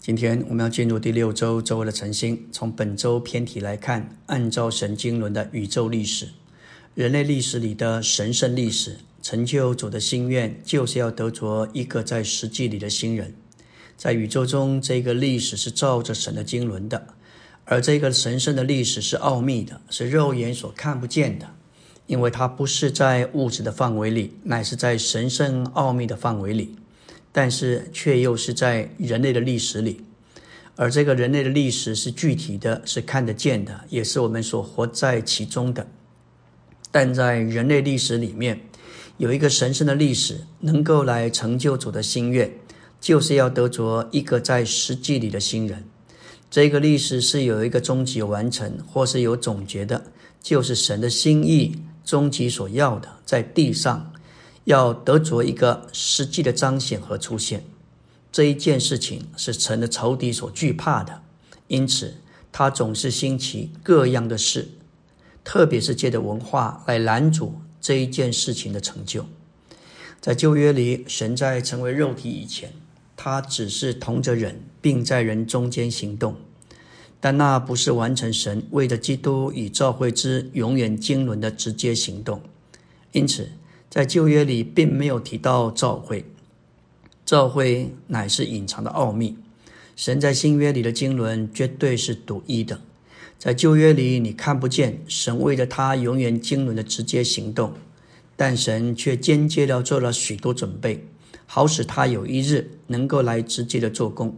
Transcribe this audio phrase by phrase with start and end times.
[0.00, 2.48] 今天我们要进入第六周周围的晨星。
[2.50, 6.30] 从本周偏题来看，按照神经轮的宇宙历史，
[6.94, 13.34] 人类历史里的神圣历史，成就主的心愿就是要得着一个在实际里的新人。
[13.98, 17.08] 在宇宙中，这个历史是照着神的经轮的，
[17.66, 21.46] 而这个神圣的历史是奥秘的，是肉眼所看不见的，
[22.06, 26.76] 因为它不是在物质的范围里，乃是在神圣奥秘的范围里。
[27.32, 30.04] 但是却又是在人类的历史里，
[30.76, 35.86] 而这个人类的历史是具体的，是看得见的，也是我们所活在其中的。
[36.90, 38.60] 但在人类历史里面，
[39.18, 42.52] 有一个神圣的历史，能够来成就主的心愿，
[43.00, 45.84] 就是要得着一个在实际里的新人。
[46.50, 50.02] 这个历史是有一个终极完成，或是有总结的，
[50.42, 54.12] 就是神的心意终极所要的，在地上。
[54.64, 57.64] 要得着一个实际的彰显和出现，
[58.30, 61.22] 这一件事情是成了仇敌所惧怕的，
[61.68, 62.16] 因此
[62.52, 64.68] 他总是兴起各样的事，
[65.42, 69.24] 特别是借着文化来拦阻这一件事情的成就。
[70.20, 72.74] 在旧约里，神在成为肉体以前，
[73.16, 76.36] 他只是同着人，并在人中间行动，
[77.18, 82.42] 但那不是完成神为着基督与教会之永远经纶的直接行动，
[83.12, 83.48] 因此。
[83.90, 86.24] 在旧约里并没有提到召会，
[87.26, 89.36] 召会乃是隐藏的奥秘。
[89.96, 92.80] 神在新约里的经纶绝对是独一的。
[93.36, 97.72] 在旧约里你看不见神为着他永远经纶的直接行动，
[98.36, 101.04] 但神却间接的做了许多准备，
[101.46, 104.36] 好使他有一日能够来直接的做工。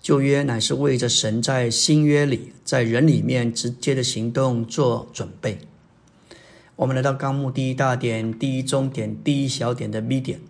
[0.00, 5.58] 旧约乃是为着神在新约里在人里面直接的行动做准备。
[6.82, 10.40] 我们来到纲目第一大点、第一中点、第一小点的 B 点。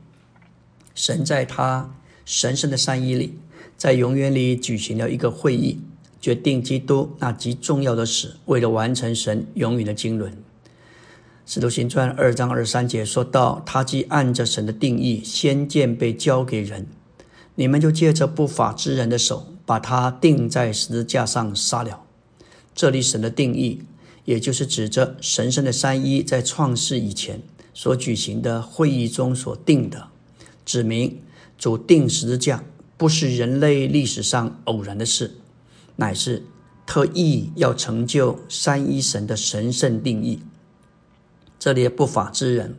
[0.94, 3.39] 神在他神圣的善意里，
[3.77, 5.78] 在永远里举行了一个会议，
[6.22, 8.36] 决定基督那极重要的事。
[8.47, 10.33] 为了完成神永远的经纶，
[11.44, 16.86] 《使徒行传》二章二三节说到：“他既按着神的定义，先见被交给人，
[17.56, 22.01] 你们就借着不法之人的手，把他钉在十字架上杀了。”
[22.74, 23.83] 这里神的定义。
[24.24, 27.42] 也就是指着神圣的三一在创世以前
[27.74, 30.08] 所举行的会议中所定的，
[30.64, 31.20] 指明
[31.58, 32.62] 主定十字架
[32.96, 35.32] 不是人类历史上偶然的事，
[35.96, 36.44] 乃是
[36.86, 40.40] 特意要成就三一神的神圣定义。
[41.58, 42.77] 这里不法之人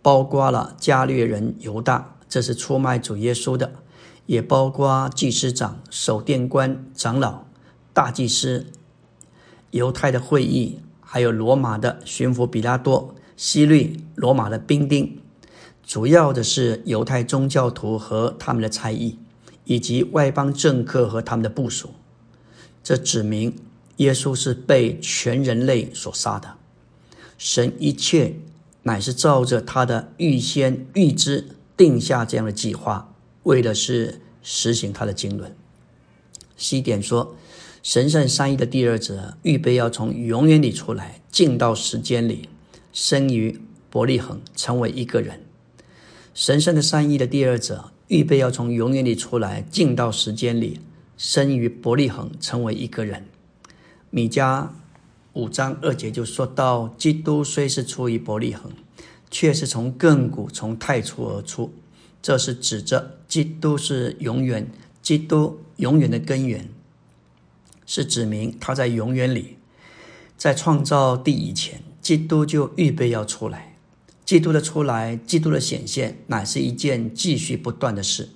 [0.00, 3.70] 包括了加略人犹大，这是出卖主耶稣的；
[4.26, 7.44] 也包括祭司长、守殿官、长老、
[7.92, 8.66] 大祭司。
[9.70, 15.20] 犹太的会议，还有罗马的巡抚比拉多、西律、罗马的兵丁，
[15.84, 19.18] 主要的是犹太宗教徒和他们的差役，
[19.64, 21.90] 以及外邦政客和他们的部署。
[22.82, 23.54] 这指明
[23.98, 26.54] 耶稣是被全人类所杀的。
[27.36, 28.36] 神一切
[28.84, 31.46] 乃是照着他的预先预知
[31.76, 33.12] 定下这样的计划，
[33.42, 35.54] 为的是实行他的经纶。
[36.56, 37.36] 西点说。
[37.88, 42.50] 神圣三一的第二者预备要从永远里出来，进到时间里，
[42.92, 45.40] 生于伯利恒，成为一个人。
[46.34, 50.80] 神圣的三一的第二者预备要从永远里出来，进到时间里，
[51.16, 53.24] 生于伯利恒，成为一个人。
[54.10, 54.68] 米迦
[55.32, 58.70] 五章二节就说到：基督虽是出于伯利恒，
[59.30, 61.72] 却是从亘古从太初而出。
[62.20, 66.68] 这是指着基督是永远，基督永远的根源。
[67.88, 69.56] 是指明他在永远里，
[70.36, 73.76] 在创造地以前，基督就预备要出来。
[74.26, 78.28] 基督的出来，基督的显现，乃是一件继续不断的事。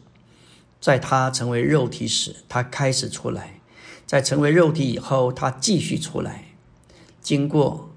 [0.80, 3.60] 在他成为肉体时，他开始出来；
[4.06, 6.54] 在成为肉体以后，他继续出来。
[7.20, 7.90] 经过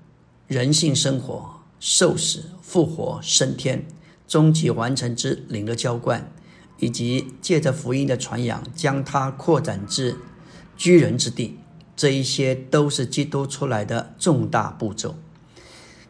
[0.48, 3.88] 人性生活、受死、复活、升天，
[4.28, 6.30] 终极完成之灵的浇灌，
[6.80, 10.18] 以及借着福音的传扬，将它扩展至。
[10.78, 11.58] 居人之地，
[11.96, 15.16] 这一些都是基督出来的重大步骤。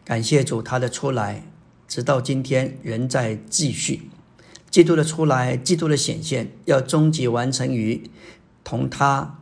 [0.04, 1.46] 感谢主，他的出来
[1.88, 4.10] 直到今天仍在继续。
[4.70, 8.10] 基督的出来，基督的显现，要终极完成于
[8.62, 9.38] 同他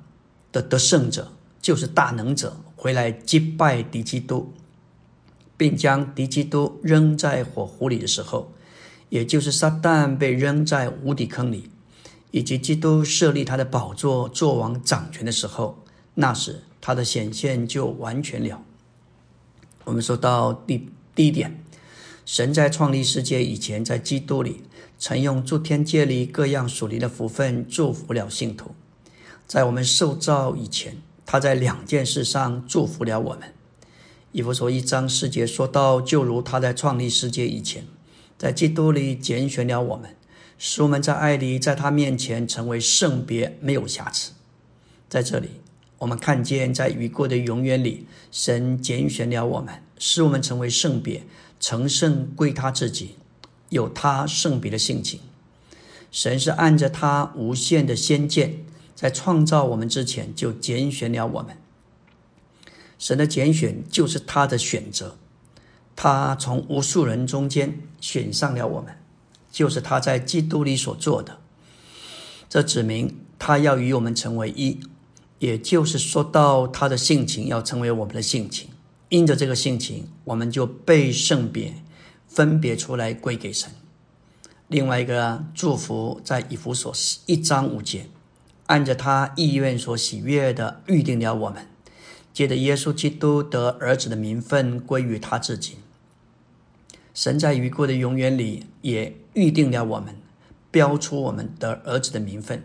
[0.53, 4.53] 的得胜者，就是大能者回来击败敌基督，
[5.56, 8.53] 并将敌基督扔在火湖里的时候，
[9.09, 11.70] 也就是撒旦被扔在无底坑里。
[12.34, 15.78] 以及基督设立他的宝座、作王、掌权的时候，
[16.14, 18.60] 那时他的显现就完全了。
[19.84, 21.64] 我们说到第第一点，
[22.26, 24.64] 神在创立世界以前，在基督里
[24.98, 28.72] 曾用诸天界里各样属灵的福分祝福了信徒。
[29.46, 33.54] 在我们受造以前，他在两件事上祝福了我们。
[34.32, 37.86] 以弗所一章四节说到，就如他在创立世界以前，
[38.36, 40.16] 在基督里拣选了我们，
[40.59, 44.33] 使我们在爱里，在他面前成为圣别，没有瑕疵。
[45.09, 45.61] 在这里，
[45.99, 51.25] 我们看见在已过的永远里，神拣选了我们，使我们成为圣别，
[51.61, 53.17] 成圣归他自己，
[53.69, 55.21] 有他圣别的性情。
[56.11, 58.65] 神是按着他无限的先见，
[58.95, 61.56] 在创造我们之前就拣选了我们。
[62.99, 65.17] 神的拣选就是他的选择，
[65.97, 68.97] 他从无数人中间选上了我们，
[69.55, 71.39] 就是他在基督里所做的。
[72.49, 74.81] 这指明他要与我们成为一，
[75.39, 78.71] 也就是说到他的性情要成为我们的性情。
[79.11, 81.75] 因着这个性情，我们就被圣别
[82.27, 83.71] 分别出来归给神。
[84.67, 86.93] 另外一个祝福在以弗所
[87.27, 88.09] 一章五节，
[88.67, 91.69] 按着他意愿所喜悦的预定了我们。
[92.33, 95.77] 借着耶稣基督得儿子的名分归于他自己。
[97.14, 100.16] 神在已过的永远里也预定了我们，
[100.72, 102.64] 标出我们的儿子的名分，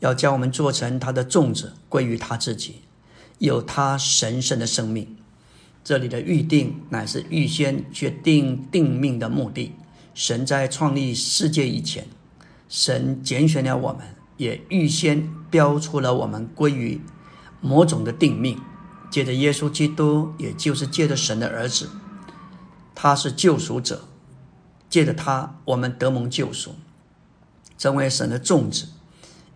[0.00, 2.76] 要将我们做成他的种子归于他自己，
[3.38, 5.14] 有他神圣的生命。
[5.84, 9.72] 这里的预定乃是预先决定定命的目的。
[10.14, 12.06] 神在创立世界以前，
[12.70, 14.06] 神拣选了我们，
[14.38, 16.98] 也预先标出了我们归于
[17.60, 18.58] 某种的定命。
[19.10, 21.88] 借着耶稣基督，也就是借着神的儿子，
[22.96, 24.08] 他是救赎者。
[24.88, 26.76] 借着他，我们得蒙救赎，
[27.76, 28.86] 成为神的种子，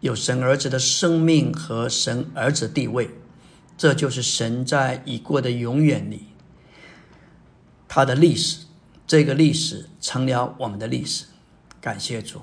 [0.01, 3.11] 有神儿子的生命和神儿子地位。
[3.79, 6.27] 这就是神在已过的永远里，
[7.89, 8.67] 他的历史。
[9.07, 11.27] 这个历史成了我们的历史。
[11.81, 12.41] 感谢主，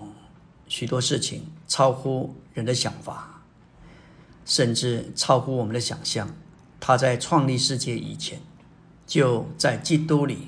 [0.67, 3.43] 许多事情超乎人的想法，
[4.45, 6.33] 甚至超乎我们的想象。
[6.79, 8.41] 他在创立世界以前，
[9.05, 10.47] 就在基督里，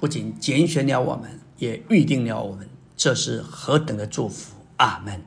[0.00, 2.66] 不仅拣选了我们，也预定了我们。
[2.96, 4.54] 这是何等的祝福！
[4.78, 5.20] 阿门。